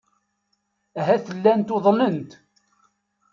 Ahat 0.99 1.25
llant 1.35 1.73
uḍnent. 1.75 2.31